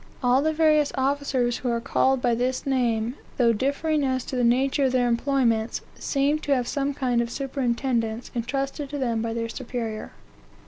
All 0.23 0.41
the 0.41 0.51
various 0.51 0.91
officers 0.97 1.57
who 1.57 1.69
are 1.69 1.79
called 1.79 2.23
by 2.23 2.33
this 2.33 2.65
name, 2.65 3.13
though 3.37 3.53
differing 3.53 4.03
as 4.03 4.25
to 4.25 4.35
the 4.35 4.43
nature 4.43 4.85
of 4.85 4.93
their 4.93 5.07
employments, 5.07 5.81
seem 5.93 6.39
to 6.39 6.55
have 6.55 6.67
some 6.67 6.95
kind 6.95 7.21
of 7.21 7.29
superintendence 7.29 8.31
intrusted 8.33 8.89
to 8.89 8.97
them 8.97 9.21
by 9.21 9.35
their 9.35 9.47
superior." 9.47 10.11